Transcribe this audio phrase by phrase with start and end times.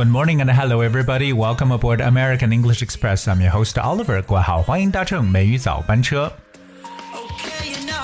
[0.00, 1.32] Good morning and hello everybody.
[1.32, 3.26] Welcome aboard American English Express.
[3.26, 4.20] I'm your host Oliver.
[4.22, 6.32] 各位好，欢迎搭乘美语早班车。
[7.14, 8.02] Okay, you know.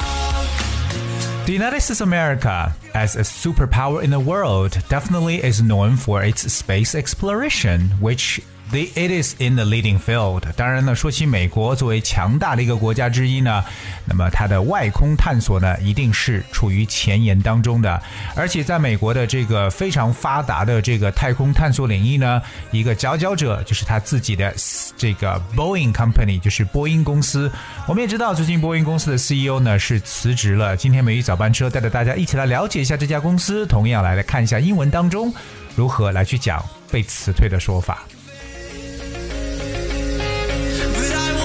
[1.44, 6.22] The United States of America, as a superpower in the world, definitely is known for
[6.22, 8.40] its space exploration, which
[8.71, 10.43] the, it is in the leading field.
[10.55, 13.63] 当然呢，说起美国作为强大的一个国家之一呢，
[14.05, 18.01] 那么它的外空探索呢，一定是处于前沿当中的。
[18.35, 24.53] 而且在美国的这个非常发达的这个太空探索领域呢，一个佼佼者就是他自己的
[24.97, 27.51] 这个 Boeing Company，就是波音公司。
[27.87, 30.75] 我们也知道，最近波音公司的 CEO 呢是辞职了。
[30.75, 35.33] 今天美语早班车带着大家一起来了解一下这家公司，同样来来看一下英文当中
[35.75, 38.03] 如何来去讲被辞退的说法。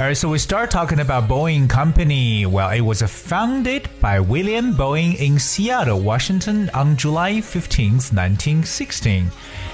[0.03, 2.45] But I Alright, so we start talking about Boeing Company.
[2.45, 9.31] Well, it was founded by William Boeing in Seattle, Washington on July 15, 1916.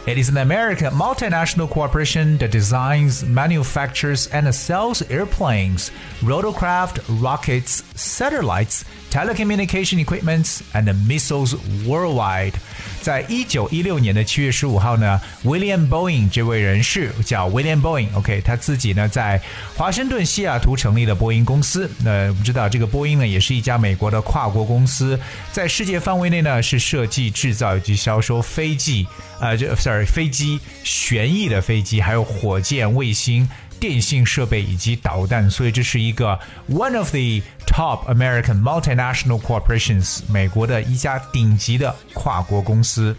[0.06, 8.84] It is an American multinational corporation that designs, manufactures, and sells airplanes, rotorcraft, rockets, satellites,
[9.10, 11.56] telecommunication equipments, and missiles
[11.86, 12.54] worldwide.
[13.00, 19.40] 在一九一六年的七月十五号呢，William Boeing 这位人士叫 William Boeing，OK，、他自己呢在
[19.76, 21.90] 华盛顿西雅图成立了波音公司。
[22.04, 25.18] 那我们知道这个波音呢也是一家美国的跨国公司，
[25.52, 29.06] 在世界范围内呢是设计、制造以及销售飞机，
[29.40, 33.48] 呃，这 sorry 飞机、旋翼的飞机，还有火箭、卫星。
[33.80, 43.16] 电信设备以及导弹，所以这是一个 one of the top American multinational corporations，美国的一家顶级的跨国公司。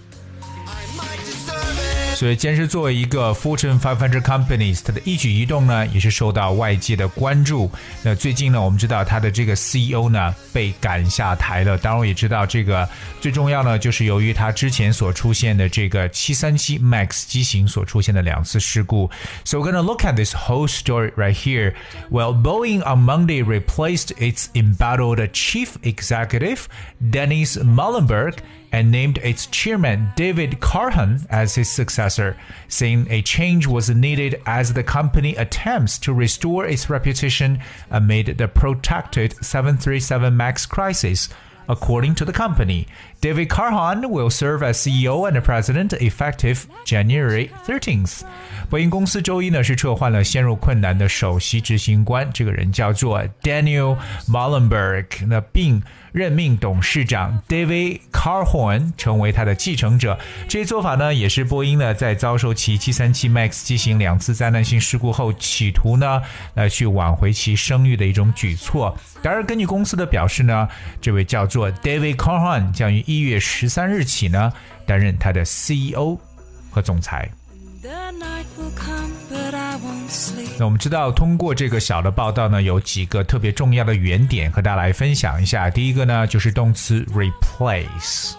[2.20, 7.72] 所以坚持作为一个 Fortune 500 companies，它的一举一动呢也是受到外界的关注。
[8.04, 11.78] 那最近呢，我们知道它的这个 CEO 呢被赶下台了。
[11.78, 12.86] 当然，我也知道这个
[13.22, 19.10] 最重要呢，就是由于它之前所出现的这个737 MAX 机型所出现的两次事故。
[19.46, 21.74] So we're gonna look at this whole story right here.
[22.10, 26.64] Well, Boeing on Monday replaced its embattled chief executive
[27.00, 28.34] Dennis Muilenburg
[28.72, 32.38] and named its chairman David Calhoun as his successor,
[32.68, 37.60] saying a change was needed as the company attempts to restore its reputation
[37.90, 41.30] amid the protracted 737 MAX crisis.
[41.70, 42.88] According to the company,
[43.22, 48.22] David Carhan will serve as CEO and president effective January 13th.
[48.72, 53.98] 波音公司周一呢是撤换了陷入困难的首席执行官，这个人叫做 Daniel
[54.28, 55.82] Mollenberg，那并
[56.12, 60.18] 任命董事长 David Carhorn 成为他的继承者。
[60.48, 66.22] 这些做法呢，也是波音呢在遭受其737 MAX 机型两次灾难性事故后，企图呢
[66.56, 68.96] 来去挽回其声誉的一种举措。
[69.22, 70.68] 当然，根据公司的表示呢，
[71.00, 74.54] 这位叫做 David Carhorn 将于一月十三日起呢
[74.86, 76.18] 担任他的 CEO
[76.72, 77.30] 和总裁。
[80.58, 85.70] 那我们知道，通过这个小的报道呢，有几个特别重要的原点和大家来分享一下。
[85.70, 88.34] 第一个呢，就是动词 replace。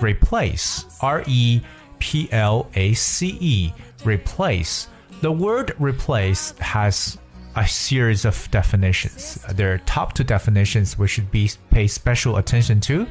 [0.00, 1.60] replace, R E
[1.98, 3.72] P L A C E,
[4.04, 4.86] replace.
[5.20, 7.14] The word replace has
[7.55, 9.39] a series of definitions.
[9.49, 13.05] There are top two definitions we should be pay special attention to.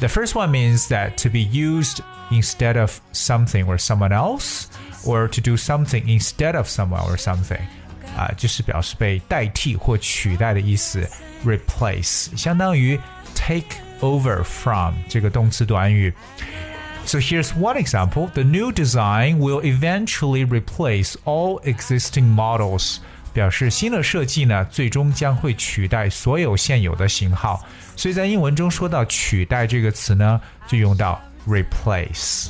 [0.00, 4.68] The first one means that to be used instead of something or someone else,
[5.06, 7.60] or to do something instead of someone or something.
[8.16, 11.08] 啊，就是表示被代替或取代的意思。
[11.44, 12.98] replace 相当于
[13.34, 16.12] take over from 这个动词短语。
[17.06, 18.28] So here's one example.
[18.34, 22.98] The new design will eventually replace all existing models.
[23.33, 27.59] 表示新的设计呢，最终将会取代所有现有的型号。
[27.95, 32.47] 所以在英文中说到取代这个词呢，就用到 replace。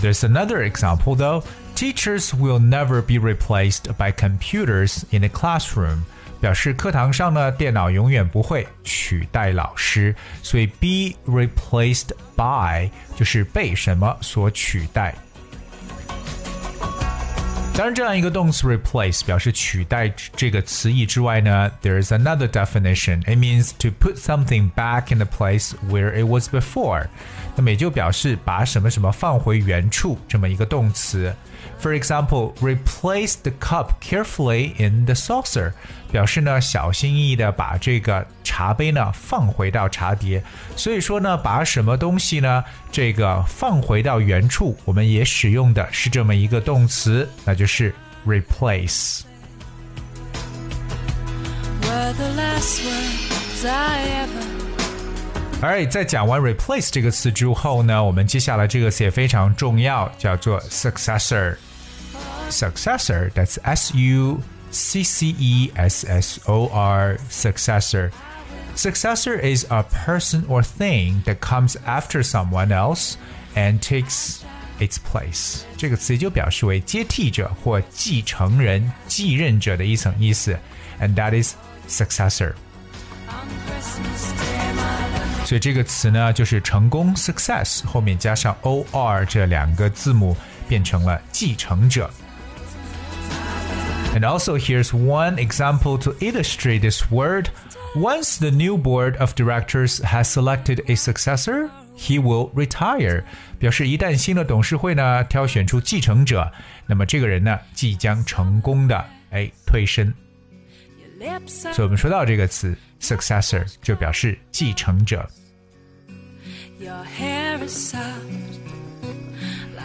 [0.00, 1.44] There's another example though.
[1.76, 6.02] Teachers will never be replaced by computers in the classroom.
[6.40, 15.14] 表示课堂上呢，电脑永远不会取代老师，所以 be replaced by 就是被什么所取代。
[17.74, 23.22] 当然，这样一个动词 replace 表示取代这个词义之外呢，there is another definition.
[23.22, 27.06] It means to put something back in the place where it was before.
[27.56, 31.34] 那么也就表示把什么什么放回原处这么一个动词。
[31.79, 35.73] For example, replace the cup carefully in the saucer，
[36.11, 40.43] 表示呢小心翼翼的把这个茶杯呢放回到茶碟。
[40.75, 47.93] 所以说呢，把什么东西呢这个放回到原处，我们也使用的是这么一个动词，那就是
[48.25, 49.21] replace。
[51.87, 54.50] were the last words I ever
[55.61, 64.39] Alright，在讲完 replace 这个词之后呢，我们接下来这个词也非常重要，叫做 successor。Successor，that's S U
[64.71, 68.11] C C E S S O R successor.
[68.75, 73.15] Successor is a person or thing that comes after someone else
[73.55, 74.41] and takes
[74.79, 75.61] its place。
[75.75, 80.57] 这个词就表示为接替者或继承人、继任者的一层意思，
[81.01, 81.55] and that is
[81.89, 82.53] successor。
[85.45, 90.35] 所以这个词呢，就是成功 success 后面加上 o r 这两个字母，
[90.67, 92.09] 变成了继承者。
[94.13, 97.49] And also, here's one example to illustrate this word.
[97.95, 103.23] Once the new board of directors has selected a successor, he will retire.
[103.59, 106.51] 表示一旦新的董事会呢挑选出继承者，
[106.87, 110.13] 那么这个人呢即将成功的哎退身。
[111.46, 115.28] 所以我们说到这个词 successor 就表示继承者。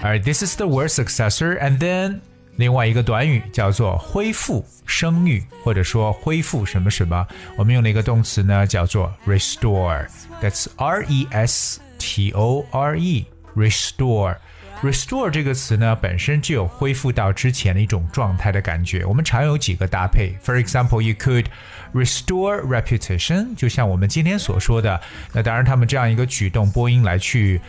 [0.01, 2.19] 而 this is the word successor and then
[2.55, 7.27] 另外一个短语叫做恢复声誉，或者说恢复什么什么。
[7.55, 11.75] 我们用了一个动词呢，叫做 restore，that's R-E-S-T-O-R-E,
[13.55, 14.37] restore.
[14.81, 15.29] restore。
[15.29, 19.03] 这个词呢，本身就有恢复到之前的一种状态的感觉。
[19.05, 21.45] 我们常有几个搭配，For example, you could
[21.93, 24.99] restore reputation，就像我们今天所说的。
[25.33, 27.59] 那当然，他们这样一个举动，播音来去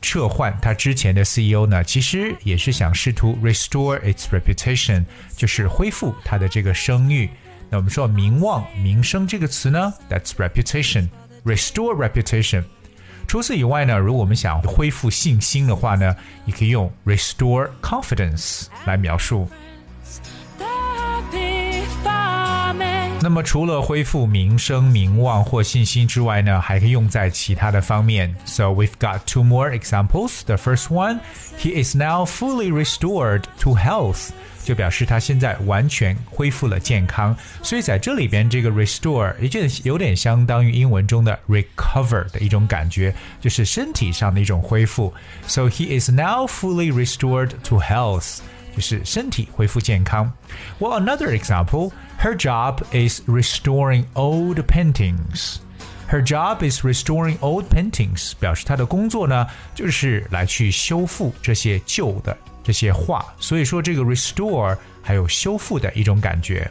[0.00, 5.04] 撤换他之前的 CEO 呢，其实也是想试图 restore its reputation，
[5.36, 7.28] 就是恢复他的这个声誉。
[7.70, 12.64] 那我们说名望、名声这个词呢，that's reputation，restore reputation。
[13.27, 16.15] 除此以外呢，如果我们想恢复信心的话呢，
[16.45, 19.47] 也可以用 restore confidence 来描述。
[23.21, 28.35] 那么除了恢复名声、名望或信心之外呢，还可以用在其他的方面。
[28.43, 30.41] So we've got two more examples.
[30.45, 31.21] The first one,
[31.57, 34.31] he is now fully restored to health.
[34.67, 45.13] 就表示他现在完全恢复了健康，所以在这里边这个 restore 也就有点相当于英文中的 recover 的一种感觉，就是身体上的一种恢复。
[45.47, 48.39] So he is now fully restored to health，
[48.75, 50.31] 就是身体恢复健康。
[50.79, 51.91] Well, another example,
[52.21, 55.57] her job is restoring old paintings.
[56.09, 62.37] Her job is restoring old paintings，表示她的工作呢，就是来去修复这些旧的
[62.68, 66.70] 这些话，所以说这个 restore 还有修复的一种感觉。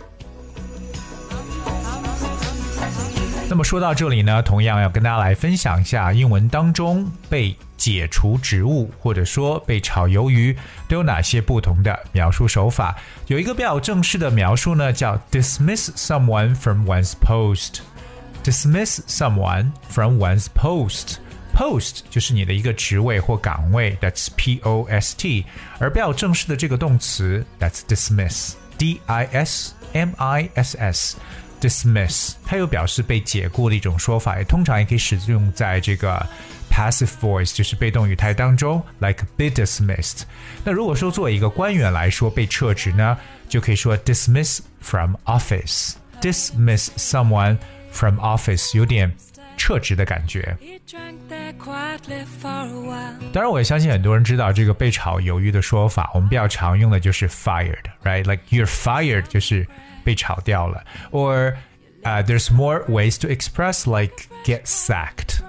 [3.50, 10.56] 那么说到这里呢，同样要跟大家来分享一下英文当中被解除职务或者说被炒鱿鱼
[10.88, 12.96] 都有哪些不同的描述手法。
[13.26, 17.80] 有一个比较正式的描述呢，叫 dismiss someone from one's post。
[18.44, 21.16] dismiss someone from one's post。
[21.57, 25.45] Post 就是你的一个职位或岗位，That's P O S T。
[25.79, 32.33] 而比较正式的这个动词，That's dismiss，D I S M I S S，dismiss。
[32.47, 36.27] 它有表示被解雇的一种说法，也通常也可以使用在这个
[36.71, 40.23] passive voice，就是被动语态当中，like be dismissed。
[40.65, 43.17] 那如果说作为一个官员来说被撤职呢，
[43.49, 47.59] 就可以说 dismiss from office。dismiss someone
[47.91, 49.13] from office 有点
[49.57, 50.57] 撤职的感觉。
[53.33, 56.11] 当然，我也相信很多人知道这个被炒鱿鱼的说法。
[56.15, 59.67] 我们比较常用的就是 fired，right？Like you're fired，就是
[60.05, 60.85] 被炒掉了。
[61.11, 61.55] Or
[62.03, 65.41] uh, there's more ways to express like get sacked.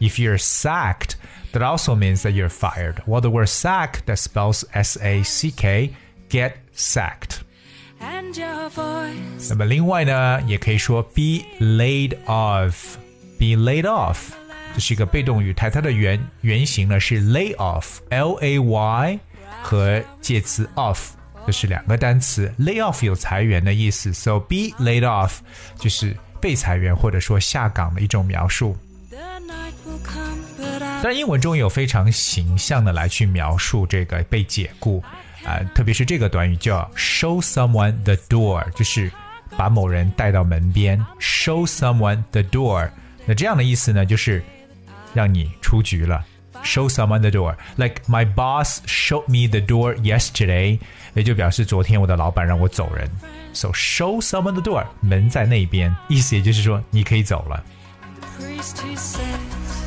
[0.00, 1.16] If you're sacked,
[1.52, 3.02] that also means that you're fired.
[3.06, 5.94] Well, the word sack that spells S-A-C-K,
[6.30, 7.42] get sacked.
[9.50, 12.96] 那么另外呢，也可以说 be laid off。
[13.37, 14.17] Be laid off，
[14.73, 19.19] 这是一个被动语态，它的原原型呢是 lay off，L A Y
[19.61, 20.97] 和介词 off，
[21.45, 22.53] 这是两个单词。
[22.59, 25.37] lay off 有裁员的意思，so be laid off
[25.77, 28.77] 就是被裁员或者说下岗的一种描述。
[31.03, 35.03] 但英文中有非常形象的来去描述这个被解雇
[35.43, 39.11] 啊、呃，特别是这个短语叫 show someone the door，就是
[39.55, 42.89] 把某人带到门边，show someone the door。
[43.26, 44.42] 那这样的意思呢，就是
[45.14, 46.24] 让你出局了，
[46.64, 50.78] show someone the door。Like my boss showed me the door yesterday，
[51.14, 53.10] 也就表示昨天我的老板让我走人。
[53.52, 57.62] So show someone the door，门在那边，意思也就是说你可以走了。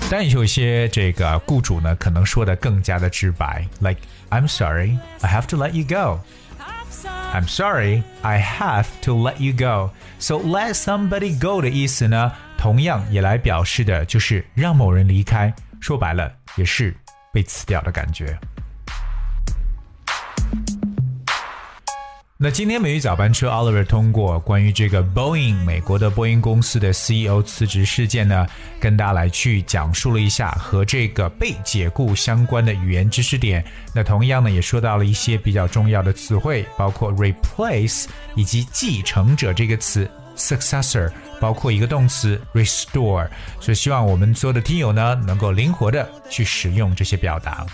[0.10, 4.00] 当然有一些这个雇主呢，可能说的更加的直白，like
[4.30, 9.92] I'm sorry, I have to let you go。I'm sorry, I have to let you go.
[10.20, 16.93] So let somebody go 的意思呢， 同样也来表示的就是让某人离开，说白了也是
[17.33, 18.37] 被辞掉的感觉。
[22.41, 28.47] 那今天美语早班车，Oliver 通过关于这个 Boeing 美国的波音公司的 CEO 辞职事件呢，
[28.81, 33.65] 跟大家来去讲述了一下和这个被解雇相关的语言知识点。
[33.95, 43.28] 那同样呢，也说到了一些比较重要的词汇，包括 replace 以及继承者这个词 successor，包括一个动词 restore。
[43.60, 47.66] 所以希望我们所有的听友呢，能够灵活的去使用这些表达。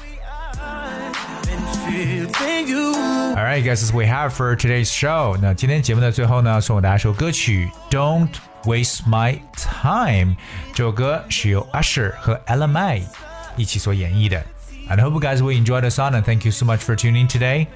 [3.36, 5.38] All right, guys, as we have for today's show.
[5.42, 8.30] 那今天节目的最后呢，送给大家一首歌曲《Don't
[8.64, 10.34] Waste My Time》。
[10.74, 13.04] 这首歌是由 Usher 和 Ella Mai
[13.56, 14.44] 一起所演绎的。
[14.90, 16.14] And I hope you guys will enjoy the song.
[16.14, 17.68] And thank you so much for tuning in today.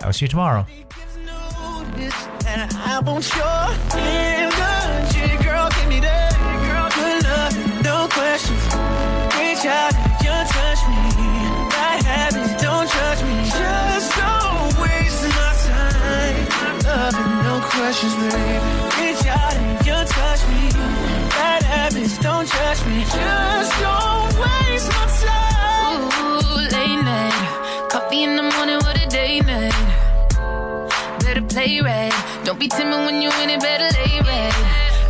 [0.00, 0.66] I'll see you tomorrow.
[7.83, 8.65] No questions.
[9.37, 9.93] Reach out,
[10.23, 11.01] you touch me.
[11.71, 13.35] Bad habits, don't judge me.
[13.45, 16.37] Just don't waste my time.
[16.83, 18.63] Loving, no questions, babe.
[18.99, 20.63] Reach out and you touch me.
[21.29, 22.99] Bad habits, don't judge me.
[23.03, 26.01] Just don't waste my time.
[26.75, 27.37] Late night.
[27.89, 29.41] Coffee in the morning, what a day.
[31.23, 32.00] Better play right.
[32.61, 34.53] Be timid when you're in it, better lay right.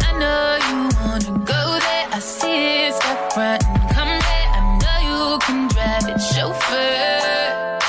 [0.08, 2.08] I know you wanna go there.
[2.10, 4.48] I see it, step front and come back.
[4.56, 7.80] I know you can drive it, chauffeur.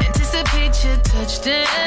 [0.00, 1.85] Anticipate your touchdown.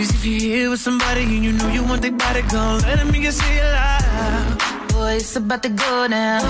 [0.00, 3.06] Ladies, if you're here with somebody and you know you want their body gone, let
[3.06, 4.88] me get say it loud.
[4.92, 6.40] Boy, it's about to go down.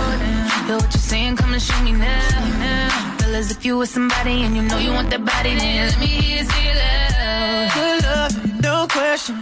[0.68, 3.16] Hear what you're saying, come and show me now.
[3.18, 6.06] Fellas, if you with somebody and you know you want that body, then let me
[6.06, 7.72] hear you say it loud.
[7.74, 9.34] Good love, no question.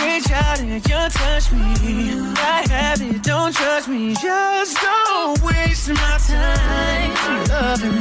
[0.00, 2.16] Reach out and you touch me.
[2.40, 4.14] I have it, don't trust me.
[4.14, 7.12] Just don't waste my time.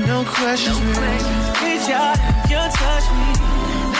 [0.07, 0.79] No questions.
[0.79, 1.59] No questions.
[1.59, 3.35] Reach out and you touch me.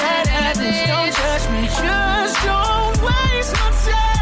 [0.06, 1.66] Bad habits, don't touch me.
[1.66, 4.15] Just don't waste my time.